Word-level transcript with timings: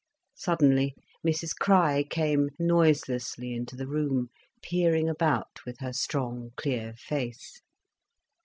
Suddenly 0.33 0.95
Mrs 1.23 1.51
Crich 1.55 2.09
came 2.09 2.49
noiselessly 2.57 3.53
into 3.53 3.75
the 3.75 3.85
room, 3.85 4.29
peering 4.63 5.07
about 5.07 5.63
with 5.63 5.77
her 5.77 5.93
strong, 5.93 6.53
clear 6.57 6.95
face. 6.97 7.61